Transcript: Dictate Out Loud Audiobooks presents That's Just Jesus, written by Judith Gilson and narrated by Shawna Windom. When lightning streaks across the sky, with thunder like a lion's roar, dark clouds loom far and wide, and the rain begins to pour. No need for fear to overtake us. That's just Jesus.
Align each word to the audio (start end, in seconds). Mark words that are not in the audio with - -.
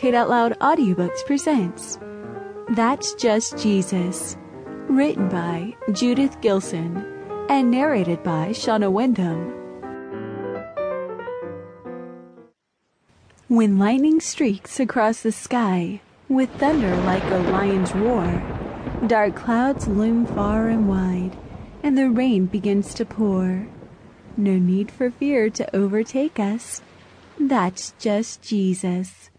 Dictate 0.00 0.14
Out 0.14 0.30
Loud 0.30 0.58
Audiobooks 0.60 1.26
presents 1.26 1.98
That's 2.70 3.12
Just 3.16 3.58
Jesus, 3.58 4.34
written 4.88 5.28
by 5.28 5.76
Judith 5.92 6.40
Gilson 6.40 7.04
and 7.50 7.70
narrated 7.70 8.22
by 8.22 8.48
Shawna 8.48 8.90
Windom. 8.90 9.52
When 13.48 13.78
lightning 13.78 14.20
streaks 14.20 14.80
across 14.80 15.20
the 15.20 15.32
sky, 15.32 16.00
with 16.30 16.48
thunder 16.52 16.96
like 17.02 17.24
a 17.24 17.50
lion's 17.50 17.94
roar, 17.94 18.42
dark 19.06 19.36
clouds 19.36 19.86
loom 19.86 20.24
far 20.24 20.68
and 20.68 20.88
wide, 20.88 21.36
and 21.82 21.98
the 21.98 22.08
rain 22.08 22.46
begins 22.46 22.94
to 22.94 23.04
pour. 23.04 23.68
No 24.34 24.58
need 24.58 24.90
for 24.90 25.10
fear 25.10 25.50
to 25.50 25.76
overtake 25.76 26.40
us. 26.40 26.80
That's 27.38 27.92
just 27.98 28.40
Jesus. 28.40 29.29